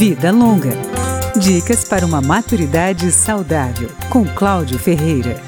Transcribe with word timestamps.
Vida 0.00 0.32
Longa. 0.32 0.70
Dicas 1.38 1.84
para 1.84 2.06
uma 2.06 2.22
maturidade 2.22 3.12
saudável, 3.12 3.90
com 4.08 4.24
Cláudio 4.24 4.78
Ferreira. 4.78 5.38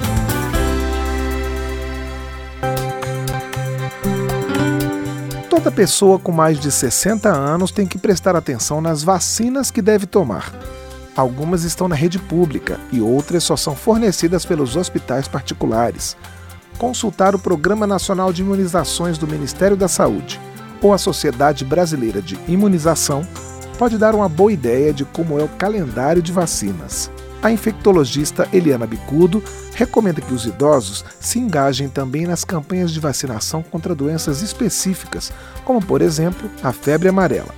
Toda 5.49 5.71
pessoa 5.71 6.19
com 6.19 6.31
mais 6.31 6.59
de 6.59 6.71
60 6.71 7.29
anos 7.29 7.71
tem 7.71 7.87
que 7.87 7.97
prestar 7.97 8.35
atenção 8.35 8.79
nas 8.79 9.01
vacinas 9.01 9.71
que 9.71 9.81
deve 9.81 10.05
tomar. 10.05 10.53
Algumas 11.15 11.63
estão 11.63 11.87
na 11.87 11.95
rede 11.95 12.19
pública 12.19 12.79
e 12.91 13.01
outras 13.01 13.43
só 13.43 13.57
são 13.57 13.75
fornecidas 13.75 14.45
pelos 14.45 14.75
hospitais 14.75 15.27
particulares. 15.27 16.15
Consultar 16.77 17.33
o 17.33 17.39
Programa 17.39 17.87
Nacional 17.87 18.31
de 18.31 18.43
Imunizações 18.43 19.17
do 19.17 19.25
Ministério 19.27 19.75
da 19.75 19.87
Saúde 19.87 20.39
ou 20.79 20.93
a 20.93 20.99
Sociedade 20.99 21.65
Brasileira 21.65 22.21
de 22.21 22.37
Imunização 22.47 23.27
pode 23.83 23.97
dar 23.97 24.15
uma 24.15 24.29
boa 24.29 24.53
ideia 24.53 24.93
de 24.93 25.03
como 25.03 25.37
é 25.37 25.43
o 25.43 25.49
calendário 25.49 26.21
de 26.21 26.31
vacinas. 26.31 27.11
A 27.41 27.51
infectologista 27.51 28.47
Eliana 28.53 28.87
Bicudo 28.87 29.43
recomenda 29.75 30.21
que 30.21 30.33
os 30.33 30.45
idosos 30.45 31.03
se 31.19 31.37
engajem 31.37 31.89
também 31.89 32.25
nas 32.25 32.45
campanhas 32.45 32.91
de 32.91 33.01
vacinação 33.01 33.61
contra 33.61 33.93
doenças 33.93 34.41
específicas, 34.41 35.33
como 35.65 35.85
por 35.85 36.01
exemplo 36.01 36.49
a 36.63 36.71
febre 36.71 37.09
amarela. 37.09 37.53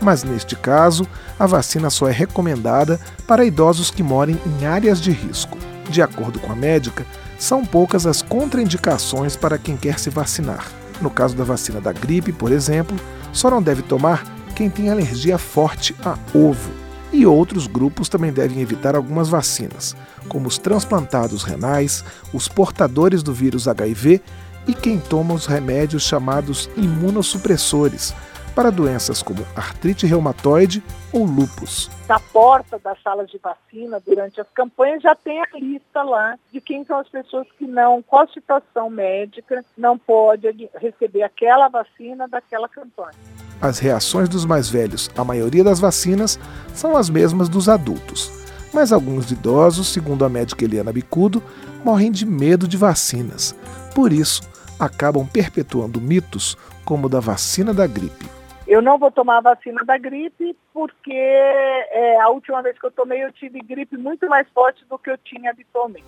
Mas 0.00 0.22
neste 0.22 0.54
caso, 0.54 1.08
a 1.36 1.44
vacina 1.44 1.90
só 1.90 2.06
é 2.06 2.12
recomendada 2.12 3.00
para 3.26 3.44
idosos 3.44 3.90
que 3.90 4.00
morem 4.00 4.38
em 4.46 4.66
áreas 4.66 5.00
de 5.00 5.10
risco. 5.10 5.58
De 5.90 6.00
acordo 6.00 6.38
com 6.38 6.52
a 6.52 6.56
médica, 6.56 7.04
são 7.36 7.66
poucas 7.66 8.06
as 8.06 8.22
contraindicações 8.22 9.34
para 9.34 9.58
quem 9.58 9.76
quer 9.76 9.98
se 9.98 10.08
vacinar. 10.08 10.68
No 11.02 11.10
caso 11.10 11.34
da 11.34 11.42
vacina 11.42 11.80
da 11.80 11.92
gripe, 11.92 12.30
por 12.30 12.52
exemplo, 12.52 12.96
só 13.32 13.50
não 13.50 13.60
deve 13.60 13.82
tomar 13.82 14.33
quem 14.54 14.70
tem 14.70 14.88
alergia 14.90 15.36
forte 15.36 15.94
a 16.04 16.16
ovo. 16.36 16.70
E 17.12 17.26
outros 17.26 17.66
grupos 17.66 18.08
também 18.08 18.32
devem 18.32 18.60
evitar 18.60 18.96
algumas 18.96 19.28
vacinas, 19.28 19.96
como 20.28 20.48
os 20.48 20.58
transplantados 20.58 21.42
renais, 21.42 22.04
os 22.32 22.48
portadores 22.48 23.22
do 23.22 23.32
vírus 23.32 23.68
HIV 23.68 24.20
e 24.66 24.74
quem 24.74 24.98
toma 24.98 25.34
os 25.34 25.46
remédios 25.46 26.04
chamados 26.04 26.70
imunossupressores, 26.76 28.14
para 28.54 28.70
doenças 28.70 29.22
como 29.22 29.44
artrite 29.56 30.06
reumatoide 30.06 30.82
ou 31.12 31.24
lupus. 31.24 31.90
Na 32.08 32.20
porta 32.20 32.78
das 32.78 33.00
salas 33.02 33.28
de 33.28 33.38
vacina, 33.38 34.00
durante 34.06 34.40
as 34.40 34.48
campanhas, 34.54 35.02
já 35.02 35.14
tem 35.14 35.40
a 35.40 35.46
lista 35.58 36.02
lá 36.02 36.38
de 36.52 36.60
quem 36.60 36.84
são 36.84 37.00
as 37.00 37.08
pessoas 37.08 37.46
que 37.58 37.66
não, 37.66 38.00
qual 38.00 38.28
situação 38.28 38.88
médica, 38.88 39.64
não 39.76 39.98
pode 39.98 40.70
receber 40.76 41.22
aquela 41.22 41.68
vacina 41.68 42.28
daquela 42.28 42.68
campanha. 42.68 43.43
As 43.60 43.78
reações 43.78 44.28
dos 44.28 44.44
mais 44.44 44.68
velhos 44.68 45.10
à 45.16 45.24
maioria 45.24 45.64
das 45.64 45.80
vacinas 45.80 46.38
são 46.74 46.96
as 46.96 47.08
mesmas 47.08 47.48
dos 47.48 47.68
adultos. 47.68 48.30
Mas 48.72 48.92
alguns 48.92 49.30
idosos, 49.30 49.88
segundo 49.88 50.24
a 50.24 50.28
médica 50.28 50.64
Eliana 50.64 50.92
Bicudo, 50.92 51.42
morrem 51.84 52.10
de 52.10 52.26
medo 52.26 52.66
de 52.66 52.76
vacinas. 52.76 53.54
Por 53.94 54.12
isso, 54.12 54.42
acabam 54.78 55.26
perpetuando 55.26 56.00
mitos 56.00 56.56
como 56.84 57.06
o 57.06 57.10
da 57.10 57.20
vacina 57.20 57.72
da 57.72 57.86
gripe. 57.86 58.26
Eu 58.66 58.80
não 58.80 58.98
vou 58.98 59.10
tomar 59.10 59.38
a 59.38 59.42
vacina 59.42 59.84
da 59.84 59.96
gripe 59.98 60.56
porque 60.72 61.12
é, 61.12 62.18
a 62.20 62.28
última 62.30 62.62
vez 62.62 62.78
que 62.78 62.86
eu 62.86 62.90
tomei 62.90 63.22
eu 63.22 63.30
tive 63.32 63.60
gripe 63.60 63.96
muito 63.96 64.26
mais 64.28 64.46
forte 64.54 64.84
do 64.88 64.98
que 64.98 65.10
eu 65.10 65.18
tinha 65.18 65.50
habitualmente. 65.50 66.04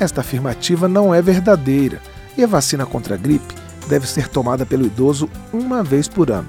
Esta 0.00 0.20
afirmativa 0.20 0.88
não 0.88 1.14
é 1.14 1.22
verdadeira 1.22 2.00
e 2.36 2.42
a 2.42 2.46
vacina 2.46 2.84
contra 2.84 3.14
a 3.14 3.18
gripe 3.18 3.54
deve 3.88 4.06
ser 4.06 4.28
tomada 4.28 4.66
pelo 4.66 4.84
idoso 4.84 5.30
uma 5.52 5.82
vez 5.82 6.08
por 6.08 6.30
ano. 6.30 6.48